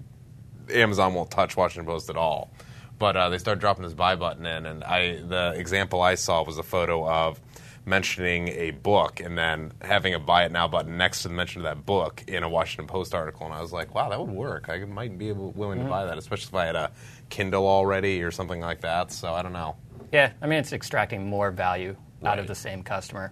Amazon 0.70 1.14
won't 1.14 1.32
touch 1.32 1.56
Washington 1.56 1.86
Post 1.86 2.10
at 2.10 2.18
all, 2.18 2.52
but 3.00 3.16
uh, 3.16 3.30
they 3.30 3.38
started 3.38 3.62
dropping 3.62 3.84
this 3.84 3.94
buy 3.94 4.16
button 4.18 4.46
in, 4.46 4.66
and 4.66 4.84
I 4.84 5.22
the 5.22 5.54
example 5.56 6.02
I 6.02 6.16
saw 6.16 6.44
was 6.44 6.58
a 6.58 6.64
photo 6.64 7.08
of 7.10 7.40
mentioning 7.86 8.50
a 8.50 8.72
book 8.72 9.20
and 9.20 9.38
then 9.38 9.72
having 9.82 10.14
a 10.14 10.20
buy 10.20 10.46
it 10.46 10.52
now 10.52 10.68
button 10.68 10.98
next 10.98 11.24
to 11.24 11.28
the 11.28 11.34
mention 11.34 11.62
of 11.62 11.64
that 11.64 11.86
book 11.86 12.24
in 12.28 12.44
a 12.44 12.50
Washington 12.50 12.88
Post 12.88 13.16
article, 13.16 13.46
and 13.46 13.54
I 13.54 13.62
was 13.62 13.72
like, 13.72 13.96
wow, 13.96 14.10
that 14.10 14.20
would 14.20 14.30
work. 14.30 14.70
I 14.70 14.80
might 14.86 15.18
be 15.18 15.30
able, 15.30 15.52
willing 15.52 15.80
to 15.80 15.86
buy 15.86 16.06
that, 16.06 16.18
especially 16.18 16.50
if 16.50 16.56
I 16.56 16.66
had 16.66 16.76
a 16.76 16.92
Kindle 17.30 17.68
already 17.68 18.22
or 18.24 18.32
something 18.32 18.62
like 18.62 18.82
that. 18.82 19.12
So 19.12 19.34
I 19.34 19.42
don't 19.42 19.54
know. 19.54 19.76
Yeah, 20.12 20.32
I 20.42 20.48
mean, 20.48 20.60
it's 20.60 20.74
extracting 20.74 21.28
more 21.28 21.52
value 21.52 21.96
out 22.24 22.40
of 22.40 22.48
the 22.48 22.56
same 22.56 22.84
customer. 22.84 23.32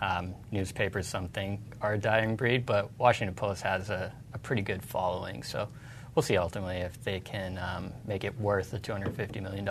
Um, 0.00 0.34
newspapers, 0.52 1.08
something, 1.08 1.60
are 1.80 1.94
a 1.94 1.98
dying 1.98 2.36
breed, 2.36 2.64
but 2.64 2.90
Washington 2.98 3.34
Post 3.34 3.62
has 3.62 3.90
a, 3.90 4.12
a 4.32 4.38
pretty 4.38 4.62
good 4.62 4.82
following. 4.82 5.42
So 5.42 5.68
we'll 6.14 6.22
see 6.22 6.36
ultimately 6.36 6.76
if 6.76 7.02
they 7.02 7.20
can 7.20 7.58
um, 7.58 7.92
make 8.06 8.24
it 8.24 8.38
worth 8.40 8.70
the 8.70 8.78
$250 8.78 9.42
million. 9.42 9.68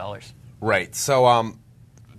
Right. 0.59 0.93
So, 0.93 1.25
um, 1.25 1.59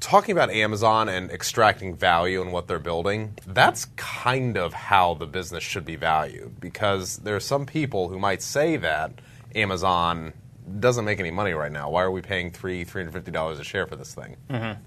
talking 0.00 0.33
about 0.33 0.50
Amazon 0.50 1.09
and 1.09 1.31
extracting 1.31 1.95
value 1.97 2.40
in 2.43 2.50
what 2.52 2.67
they're 2.69 2.78
building, 2.78 3.35
that's 3.47 3.87
kind 3.97 4.57
of 4.57 4.73
how 4.73 5.14
the 5.14 5.26
business 5.26 5.62
should 5.64 5.85
be 5.85 5.97
valued 5.97 6.61
because 6.61 7.17
there 7.19 7.35
are 7.37 7.40
some 7.40 7.67
people 7.67 8.09
who 8.09 8.19
might 8.19 8.43
say 8.43 8.76
that 8.76 9.12
Amazon 9.55 10.33
doesn't 10.81 11.05
make 11.05 11.19
any 11.19 11.31
money 11.31 11.52
right 11.52 11.73
now. 11.73 11.90
Why 11.90 12.02
are 12.02 12.11
we 12.11 12.21
paying 12.23 12.50
three, 12.50 12.85
three 12.85 13.02
hundred 13.02 13.12
fifty 13.12 13.31
dollars 13.31 13.59
a 13.59 13.64
share 13.64 13.87
for 13.87 13.97
this 13.97 14.14
thing? 14.14 14.37
Mm-hmm. 14.50 14.81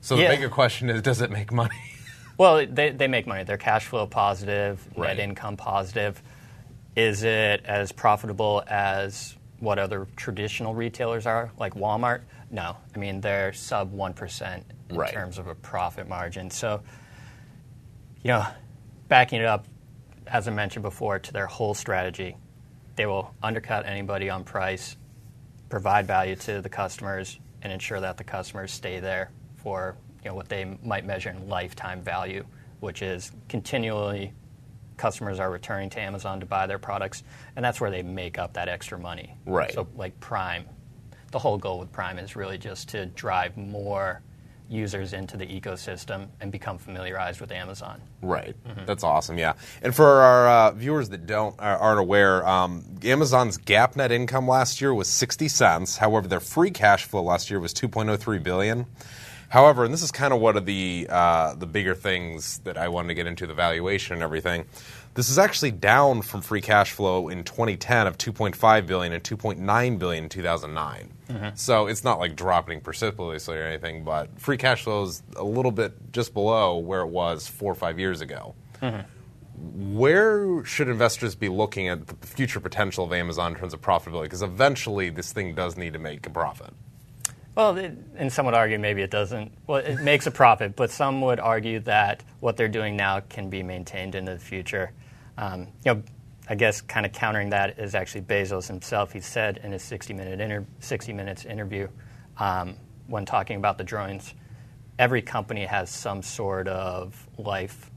So 0.00 0.16
the 0.16 0.22
Yeah. 0.22 0.30
bigger 0.30 0.48
question 0.48 0.88
is, 0.90 1.02
does 1.02 1.20
it 1.20 1.30
make 1.30 1.52
money? 1.52 1.74
Well, 2.38 2.66
they, 2.66 2.90
they 2.90 3.08
make 3.08 3.26
money. 3.26 3.44
They're 3.44 3.56
cash 3.56 3.86
flow 3.86 4.06
positive, 4.06 4.86
Right. 4.94 5.16
net 5.16 5.20
income 5.20 5.56
positive. 5.56 6.22
Is 6.94 7.22
it 7.22 7.62
as 7.64 7.92
profitable 7.92 8.62
as 8.68 9.34
what 9.58 9.78
other 9.78 10.06
traditional 10.16 10.74
retailers 10.74 11.24
are, 11.24 11.50
like 11.58 11.72
Walmart, 11.76 12.20
no. 12.50 12.76
I 12.94 12.98
mean, 12.98 13.20
they're 13.20 13.52
sub 13.52 13.92
1% 13.92 14.64
in 14.90 14.96
Right. 14.96 15.12
terms 15.12 15.38
of 15.38 15.46
a 15.46 15.54
profit 15.54 16.08
margin. 16.08 16.50
So, 16.50 16.82
you 18.22 18.28
know, 18.28 18.46
backing 19.08 19.40
it 19.40 19.46
up, 19.46 19.66
as 20.26 20.48
I 20.48 20.50
mentioned 20.52 20.82
before, 20.82 21.18
to 21.18 21.32
their 21.32 21.46
whole 21.46 21.74
strategy, 21.74 22.36
they 22.96 23.06
will 23.06 23.34
undercut 23.42 23.86
anybody 23.86 24.30
on 24.30 24.44
price, 24.44 24.96
provide 25.68 26.06
value 26.06 26.36
to 26.36 26.60
the 26.60 26.68
customers, 26.68 27.38
and 27.62 27.72
ensure 27.72 28.00
that 28.00 28.16
the 28.16 28.24
customers 28.24 28.72
stay 28.72 29.00
there 29.00 29.30
for 29.56 29.96
you 30.22 30.30
know 30.30 30.34
what 30.34 30.48
they 30.48 30.64
might 30.82 31.04
measure 31.04 31.30
in 31.30 31.48
lifetime 31.48 32.02
value, 32.02 32.44
which 32.80 33.02
is 33.02 33.32
continually 33.48 34.32
customers 34.96 35.38
are 35.38 35.50
returning 35.50 35.90
to 35.90 36.00
Amazon 36.00 36.40
to 36.40 36.46
buy 36.46 36.66
their 36.66 36.78
products, 36.78 37.22
and 37.54 37.64
that's 37.64 37.80
where 37.80 37.90
they 37.90 38.02
make 38.02 38.38
up 38.38 38.54
that 38.54 38.68
extra 38.68 38.98
money. 38.98 39.36
Right. 39.44 39.72
So 39.72 39.86
like 39.94 40.18
Prime, 40.20 40.64
the 41.36 41.40
whole 41.40 41.58
goal 41.58 41.78
with 41.78 41.92
Prime 41.92 42.18
is 42.18 42.34
really 42.34 42.56
just 42.56 42.88
to 42.88 43.04
drive 43.04 43.58
more 43.58 44.22
users 44.70 45.12
into 45.12 45.36
the 45.36 45.44
ecosystem 45.44 46.28
and 46.40 46.50
become 46.50 46.78
familiarized 46.78 47.42
with 47.42 47.52
Amazon. 47.52 48.00
Right. 48.22 48.56
Mm-hmm. 48.66 48.86
That's 48.86 49.04
awesome. 49.04 49.36
Yeah. 49.36 49.52
And 49.82 49.94
for 49.94 50.06
our 50.06 50.48
uh, 50.48 50.70
viewers 50.70 51.10
that 51.10 51.26
don't 51.26 51.54
are- 51.60 51.76
aren't 51.76 52.00
aware, 52.00 52.48
um, 52.48 52.86
Amazon's 53.04 53.58
GAAP 53.58 53.96
net 53.96 54.12
income 54.12 54.48
last 54.48 54.80
year 54.80 54.94
was 54.94 55.08
60 55.08 55.46
cents. 55.48 55.98
However, 55.98 56.26
their 56.26 56.40
free 56.40 56.70
cash 56.70 57.04
flow 57.04 57.20
last 57.20 57.50
year 57.50 57.60
was 57.60 57.74
2.03 57.74 58.42
billion. 58.42 58.86
However, 59.50 59.84
and 59.84 59.92
this 59.92 60.02
is 60.02 60.10
kind 60.10 60.32
of 60.32 60.40
one 60.40 60.56
of 60.56 60.64
the 60.64 61.06
uh, 61.10 61.54
the 61.54 61.66
bigger 61.66 61.94
things 61.94 62.60
that 62.64 62.78
I 62.78 62.88
wanted 62.88 63.08
to 63.08 63.14
get 63.14 63.26
into 63.26 63.46
the 63.46 63.54
valuation 63.54 64.14
and 64.14 64.22
everything. 64.22 64.64
This 65.16 65.30
is 65.30 65.38
actually 65.38 65.70
down 65.70 66.20
from 66.20 66.42
free 66.42 66.60
cash 66.60 66.92
flow 66.92 67.28
in 67.28 67.42
2010 67.42 68.06
of 68.06 68.18
2.5 68.18 68.86
billion 68.86 69.14
and 69.14 69.24
2.9 69.24 69.98
billion 69.98 70.24
in 70.24 70.28
2009. 70.28 71.12
Mm-hmm. 71.30 71.48
So 71.54 71.86
it's 71.86 72.04
not 72.04 72.18
like 72.18 72.36
dropping 72.36 72.82
precipitously 72.82 73.56
or 73.56 73.62
anything, 73.62 74.04
but 74.04 74.38
free 74.38 74.58
cash 74.58 74.82
flow 74.82 75.04
is 75.04 75.22
a 75.36 75.42
little 75.42 75.70
bit 75.72 76.12
just 76.12 76.34
below 76.34 76.76
where 76.76 77.00
it 77.00 77.08
was 77.08 77.48
four 77.48 77.72
or 77.72 77.74
five 77.74 77.98
years 77.98 78.20
ago. 78.20 78.54
Mm-hmm. 78.82 79.96
Where 79.96 80.62
should 80.66 80.88
investors 80.88 81.34
be 81.34 81.48
looking 81.48 81.88
at 81.88 82.06
the 82.06 82.26
future 82.26 82.60
potential 82.60 83.06
of 83.06 83.12
Amazon 83.14 83.52
in 83.52 83.58
terms 83.58 83.72
of 83.72 83.80
profitability? 83.80 84.24
Because 84.24 84.42
eventually, 84.42 85.08
this 85.08 85.32
thing 85.32 85.54
does 85.54 85.78
need 85.78 85.94
to 85.94 85.98
make 85.98 86.26
a 86.26 86.30
profit. 86.30 86.74
Well, 87.54 87.74
it, 87.78 87.96
and 88.16 88.30
some 88.30 88.44
would 88.44 88.54
argue 88.54 88.78
maybe 88.78 89.00
it 89.00 89.10
doesn't. 89.10 89.50
Well, 89.66 89.78
it 89.78 90.02
makes 90.02 90.26
a 90.26 90.30
profit, 90.30 90.76
but 90.76 90.90
some 90.90 91.22
would 91.22 91.40
argue 91.40 91.80
that 91.80 92.22
what 92.40 92.58
they're 92.58 92.68
doing 92.68 92.98
now 92.98 93.20
can 93.20 93.48
be 93.48 93.62
maintained 93.62 94.14
into 94.14 94.34
the 94.34 94.38
future. 94.38 94.92
Um, 95.38 95.68
you 95.84 95.94
know, 95.94 96.02
I 96.48 96.54
guess 96.54 96.80
kind 96.80 97.04
of 97.04 97.12
countering 97.12 97.50
that 97.50 97.78
is 97.78 97.94
actually 97.94 98.22
Bezos 98.22 98.68
himself. 98.68 99.12
He 99.12 99.20
said 99.20 99.60
in 99.62 99.72
his 99.72 99.82
60 99.82 100.14
minute 100.14 100.40
inter- 100.40 100.66
60 100.80 101.12
minutes 101.12 101.44
interview 101.44 101.88
um, 102.38 102.76
when 103.06 103.24
talking 103.24 103.56
about 103.56 103.78
the 103.78 103.84
drones, 103.84 104.34
every 104.98 105.22
company 105.22 105.64
has 105.64 105.90
some 105.90 106.22
sort 106.22 106.68
of 106.68 107.28
life 107.38 107.90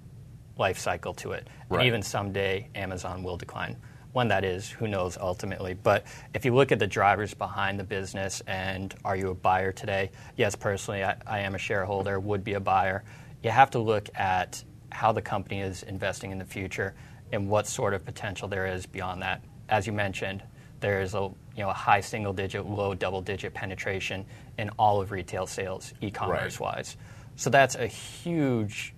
life 0.58 0.78
cycle 0.78 1.14
to 1.14 1.32
it. 1.32 1.48
Right. 1.70 1.80
And 1.80 1.88
even 1.88 2.02
someday 2.02 2.68
Amazon 2.76 3.24
will 3.24 3.38
decline. 3.38 3.78
When 4.12 4.28
that 4.30 4.44
is, 4.44 4.70
who 4.70 4.88
knows 4.88 5.18
ultimately. 5.18 5.76
But 5.76 6.06
if 6.34 6.44
you 6.44 6.54
look 6.54 6.72
at 6.72 6.80
the 6.80 6.88
drivers 6.88 7.34
behind 7.34 7.80
the 7.80 7.84
business 7.84 8.42
and 8.48 8.94
are 9.06 9.16
you 9.16 9.30
a 9.30 9.36
buyer 9.36 9.72
today? 9.72 10.10
Yes, 10.36 10.56
personally, 10.56 11.04
I, 11.04 11.16
I 11.28 11.40
am 11.40 11.54
a 11.54 11.60
shareholder, 11.60 12.20
would 12.20 12.44
be 12.44 12.56
a 12.56 12.60
buyer. 12.60 13.04
You 13.44 13.52
have 13.52 13.70
to 13.72 13.80
look 13.80 14.10
at 14.16 14.64
how 14.92 15.12
the 15.12 15.22
company 15.22 15.62
is 15.62 15.84
investing 15.84 16.32
in 16.32 16.40
the 16.40 16.46
future 16.46 16.96
and 17.32 17.50
what 17.50 17.68
sort 17.68 17.94
of 17.94 18.06
potential 18.06 18.48
there 18.48 18.68
is 18.68 18.86
beyond 18.86 19.22
that. 19.22 19.44
As 19.70 19.86
you 19.86 19.94
mentioned, 19.94 20.44
there 20.80 21.02
is 21.02 21.14
a 21.14 21.30
you 21.56 21.64
know 21.64 21.70
a 21.70 21.74
high 21.74 22.02
single 22.02 22.34
digit, 22.34 22.66
low 22.66 22.94
double 22.94 23.22
digit 23.22 23.54
penetration 23.54 24.26
in 24.58 24.70
all 24.80 25.02
of 25.02 25.12
retail 25.12 25.46
sales, 25.46 25.94
e-commerce 26.02 26.60
wise. 26.60 26.98
So 27.36 27.50
that's 27.50 27.76
a 27.76 27.88
huge 27.88 28.94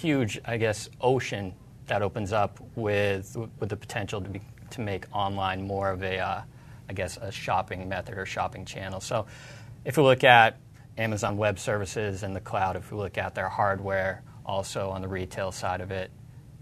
huge, 0.00 0.40
I 0.44 0.56
guess, 0.56 0.88
ocean 1.00 1.54
that 1.86 2.02
opens 2.02 2.32
up 2.32 2.58
with 2.74 3.36
with 3.58 3.68
the 3.68 3.76
potential 3.76 4.20
to 4.20 4.28
be 4.28 4.40
to 4.70 4.80
make 4.80 5.06
online 5.12 5.66
more 5.66 5.90
of 5.90 6.02
a, 6.02 6.18
uh, 6.18 6.42
I 6.88 6.92
guess, 6.92 7.16
a 7.16 7.30
shopping 7.30 7.88
method 7.88 8.18
or 8.18 8.26
shopping 8.26 8.64
channel. 8.64 9.00
So, 9.00 9.26
if 9.84 9.96
we 9.96 10.02
look 10.02 10.24
at 10.24 10.58
Amazon 10.98 11.36
Web 11.36 11.58
Services 11.58 12.24
and 12.24 12.34
the 12.34 12.40
cloud, 12.40 12.74
if 12.76 12.90
we 12.90 12.98
look 12.98 13.16
at 13.16 13.34
their 13.34 13.48
hardware, 13.48 14.22
also 14.44 14.90
on 14.90 15.02
the 15.02 15.08
retail 15.08 15.52
side 15.52 15.80
of 15.80 15.90
it, 15.90 16.10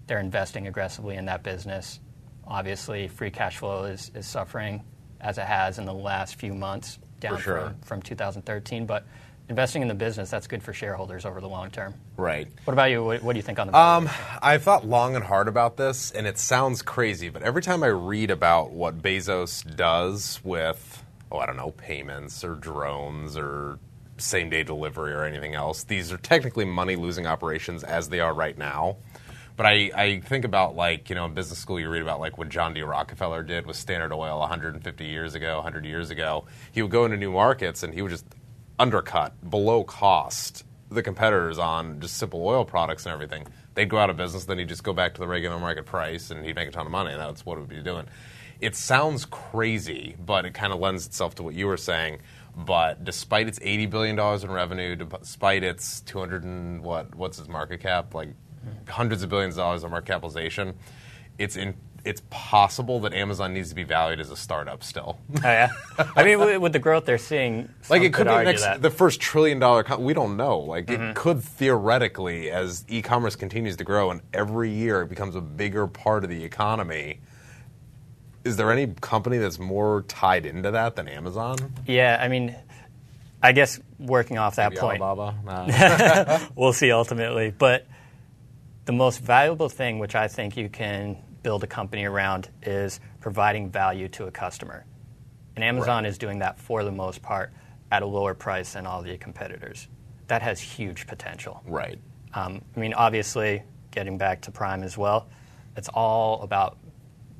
they're 0.07 0.21
investing 0.21 0.67
aggressively 0.67 1.17
in 1.17 1.27
that 1.27 1.43
business. 1.43 2.01
Obviously, 2.47 3.09
free 3.09 3.31
cash 3.31 3.59
flow 3.59 3.85
is, 3.85 4.11
is 4.15 4.27
suffering 4.27 4.85
as 5.21 5.39
it 5.39 5.45
has 5.45 5.79
in 5.79 5.87
the 5.87 5.95
last 5.95 6.37
few 6.37 6.55
months, 6.55 6.99
down 7.21 7.39
from, 7.39 7.77
from 7.81 8.03
2013. 8.03 8.85
But 8.85 9.07
investing 9.49 9.83
in 9.83 9.89
the 9.89 9.95
business, 9.95 10.31
that's 10.31 10.47
good 10.47 10.63
for 10.63 10.73
shareholders 10.73 11.25
over 11.25 11.41
the 11.41 11.49
long 11.49 11.71
term. 11.71 11.95
Right. 12.17 12.49
What 12.65 12.73
about 12.73 12.91
you? 12.91 13.03
What, 13.03 13.23
what 13.23 13.33
do 13.33 13.39
you 13.39 13.43
think 13.43 13.59
on 13.59 13.69
the 13.69 13.77
Um, 13.77 14.09
I've 14.43 14.63
thought 14.63 14.87
long 14.87 15.17
and 15.17 15.25
hard 15.25 15.49
about 15.49 15.77
this, 15.77 16.11
and 16.11 16.27
it 16.27 16.39
sounds 16.39 16.83
crazy, 16.83 17.31
but 17.31 17.43
every 17.43 17.63
time 17.63 17.83
I 17.83 17.89
read 17.89 18.31
about 18.31 18.71
what 18.71 19.01
Bezos 19.01 19.65
does 19.77 20.41
with, 20.45 21.03
oh, 21.33 21.39
I 21.39 21.47
don't 21.47 21.57
know, 21.57 21.71
payments 21.73 22.45
or 22.45 22.55
drones 22.55 23.37
or 23.37 23.79
same 24.17 24.49
day 24.49 24.63
delivery 24.63 25.13
or 25.13 25.25
anything 25.25 25.55
else, 25.55 25.85
these 25.85 26.13
are 26.13 26.19
technically 26.19 26.65
money 26.65 26.97
losing 26.97 27.27
operations 27.27 27.83
as 27.83 28.09
they 28.09 28.21
are 28.21 28.33
right 28.33 28.57
now. 28.57 28.97
But 29.57 29.67
I, 29.67 29.91
I 29.95 30.21
think 30.21 30.45
about 30.45 30.75
like, 30.75 31.09
you 31.09 31.15
know, 31.15 31.27
in 31.27 31.35
business 31.35 31.59
school 31.59 31.79
you 31.79 31.89
read 31.89 32.03
about 32.03 32.21
like 32.21 32.39
what 32.39 32.49
John 32.49 32.75
D. 32.75 32.83
Rockefeller 32.83 33.43
did 33.43 33.67
with 33.67 33.77
Standard 33.77 34.13
Oil 34.13 34.41
150 34.41 35.05
years 35.05 35.35
ago, 35.35 35.57
100 35.57 35.85
years 35.85 36.11
ago. 36.11 36.47
He 36.73 36.83
would 36.83 36.91
go 36.91 37.05
into 37.05 37.17
new 37.17 37.31
markets 37.31 37.83
and 37.83 37.95
he 37.95 38.03
would 38.03 38.11
just 38.11 38.27
undercut 38.79 39.49
below 39.49 39.85
cost 39.85 40.65
the 40.91 41.03
competitors 41.03 41.59
on 41.59 42.01
just 42.01 42.17
simple 42.17 42.47
oil 42.47 42.65
products 42.65 43.07
and 43.07 43.13
everything. 43.13 43.47
They'd 43.75 43.89
go 43.89 43.99
out 43.99 44.11
of 44.11 44.17
business, 44.17 44.45
then 44.45 44.59
he'd 44.59 44.69
just 44.69 44.85
go 44.85 44.93
back 44.93 45.15
to 45.15 45.21
the 45.21 45.27
regular 45.27 45.59
market 45.59 45.87
price 45.87 46.31
and 46.31 46.45
he'd 46.45 46.57
make 46.57 46.69
a 46.69 46.71
ton 46.71 46.87
of 46.87 46.93
money, 46.93 47.13
and 47.13 47.21
that's 47.21 47.45
what 47.45 47.59
it 47.59 47.61
would 47.61 47.71
be 47.71 47.83
doing. 47.83 48.07
It 48.61 48.77
sounds 48.77 49.25
crazy, 49.25 50.17
but 50.25 50.45
it 50.45 50.55
kind 50.55 50.73
of 50.73 50.79
lends 50.79 51.07
itself 51.07 51.35
to 51.37 51.43
what 51.43 51.55
you 51.55 51.67
were 51.67 51.77
saying. 51.77 52.19
But 52.57 53.05
despite 53.05 53.49
its 53.49 53.59
eighty 53.63 53.87
billion 53.87 54.15
dollars 54.15 54.45
in 54.45 54.51
revenue, 54.51 54.95
despite 54.95 55.65
its 55.65 56.01
two 56.03 56.21
hundred 56.21 56.45
and 56.45 56.83
what 56.83 57.15
what's 57.17 57.39
its 57.39 57.49
market 57.49 57.81
cap, 57.81 58.15
like 58.15 58.29
hundreds 58.89 59.23
of 59.23 59.31
billions 59.31 59.55
of 59.55 59.59
dollars 59.59 59.85
of 59.85 59.91
market 59.91 60.07
capitalization, 60.07 60.75
it's 61.39 61.57
in 61.57 61.75
it's 62.05 62.23
possible 62.29 63.01
that 63.01 63.15
Amazon 63.15 63.55
needs 63.55 63.71
to 63.71 63.75
be 63.75 63.83
valued 63.83 64.21
as 64.21 64.31
a 64.31 64.37
startup 64.37 64.85
still. 64.85 65.19
Oh, 65.37 65.41
yeah. 65.43 65.71
I 66.15 66.23
mean, 66.23 66.61
with, 66.61 66.75
the 66.75 66.79
growth 66.79 67.07
they're 67.07 67.17
seeing, 67.17 67.71
like 67.89 68.03
it 68.03 68.13
could 68.13 68.27
be 68.27 68.33
the 68.35 68.43
next 68.43 68.61
that. 68.61 68.83
the 68.83 68.91
first 68.91 69.23
trillion 69.23 69.59
dollar 69.59 69.83
com- 69.83 70.05
we 70.05 70.13
don't 70.13 70.37
know 70.37 70.59
like 70.59 70.91
it 70.91 71.01
mm-hmm. 71.01 71.13
could 71.15 71.43
theoretically 71.43 72.51
as 72.51 72.85
e-commerce 72.89 73.37
continues 73.37 73.77
to 73.77 73.85
grow 73.85 74.11
and 74.11 74.21
every 74.35 74.71
year 74.71 75.01
it 75.01 75.09
becomes 75.09 75.35
a 75.35 75.41
bigger 75.41 75.87
part 75.87 76.25
of 76.25 76.31
the 76.31 76.45
economy 76.45 77.21
is 78.45 78.57
there 78.59 78.71
any 78.71 78.89
company 79.01 79.39
that's 79.39 79.59
more 79.59 80.03
tied 80.03 80.45
into 80.45 80.71
that 80.71 80.97
than 80.97 81.09
amazon 81.09 81.57
yeah, 81.87 82.19
I 82.21 82.29
mean, 82.29 82.55
I 83.45 83.53
guess 83.53 83.79
working 83.99 84.39
off 84.39 84.57
that 84.57 84.71
Maybe 84.71 84.81
point, 84.81 85.03
we'll 86.57 86.73
see 86.73 86.91
ultimately. 86.91 87.51
But 87.51 87.87
the 88.85 88.93
most 88.93 89.21
valuable 89.21 89.69
thing, 89.69 89.99
which 89.99 90.15
I 90.15 90.29
think 90.29 90.57
you 90.57 90.69
can 90.69 91.17
build 91.43 91.63
a 91.65 91.67
company 91.67 92.05
around, 92.05 92.49
is 92.63 93.01
providing 93.21 93.71
value 93.71 94.09
to 94.09 94.27
a 94.27 94.31
customer. 94.31 94.85
And 95.57 95.65
Amazon 95.65 96.05
Right. 96.05 96.11
is 96.11 96.19
doing 96.19 96.41
that 96.41 96.59
for 96.59 96.85
the 96.85 96.91
most 96.93 97.23
part 97.23 97.53
at 97.91 98.03
a 98.03 98.07
lower 98.07 98.35
price 98.35 98.73
than 98.73 98.87
all 98.87 99.03
the 99.03 99.17
competitors. 99.19 99.89
That 100.27 100.43
has 100.43 100.61
huge 100.61 101.07
potential. 101.07 101.63
right 101.67 101.99
Um, 102.33 102.63
I 102.77 102.81
mean, 102.81 102.95
obviously, 102.95 103.63
getting 103.93 104.19
back 104.19 104.41
to 104.43 104.51
Prime 104.51 104.83
as 104.83 104.99
well, 104.99 105.29
it's 105.77 105.89
all 105.89 106.43
about 106.43 106.79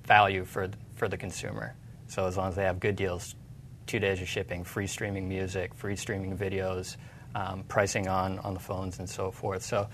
value 0.05 0.45
for 0.45 0.69
for 0.95 1.09
the 1.09 1.17
consumer. 1.17 1.75
So 2.07 2.27
as 2.27 2.37
long 2.37 2.51
as 2.51 2.55
they 2.55 2.63
have 2.63 2.79
good 2.79 2.95
deals, 2.95 3.35
two 3.87 3.99
days 3.99 4.21
of 4.23 4.29
shipping, 4.29 4.63
free 4.63 4.87
streaming 4.87 5.29
music, 5.29 5.75
free 5.75 5.97
streaming 5.97 6.39
videos, 6.39 6.97
um, 7.35 7.65
pricing 7.67 8.07
on 8.07 8.39
on 8.41 8.55
the 8.55 8.61
phones, 8.61 9.01
and 9.01 9.11
so 9.11 9.33
forth. 9.33 9.63
So 9.65 9.89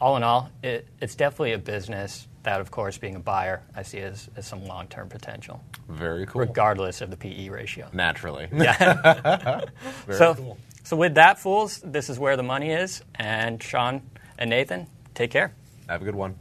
all 0.00 0.16
in 0.16 0.22
all, 0.22 0.50
it, 0.62 0.86
it's 1.00 1.14
definitely 1.14 1.52
a 1.52 1.58
business 1.58 2.26
that, 2.42 2.60
of 2.60 2.70
course, 2.70 2.98
being 2.98 3.14
a 3.14 3.20
buyer, 3.20 3.62
I 3.74 3.82
see 3.82 4.00
as, 4.00 4.28
as 4.36 4.46
some 4.46 4.66
long 4.66 4.86
term 4.88 5.08
potential, 5.08 5.62
very 5.88 6.26
cool 6.26 6.42
regardless 6.42 7.00
of 7.00 7.10
the 7.10 7.16
PE 7.16 7.48
ratio. 7.48 7.88
naturally 7.92 8.48
Yeah. 8.52 9.64
very 10.06 10.18
so, 10.18 10.34
cool 10.34 10.58
so 10.84 10.96
with 10.96 11.14
that, 11.14 11.38
fools, 11.38 11.80
this 11.82 12.10
is 12.10 12.18
where 12.18 12.36
the 12.36 12.42
money 12.42 12.70
is. 12.70 13.02
And 13.14 13.62
Sean 13.62 14.02
and 14.38 14.50
Nathan, 14.50 14.86
take 15.14 15.30
care. 15.30 15.54
have 15.88 16.02
a 16.02 16.04
good 16.04 16.14
one 16.14 16.36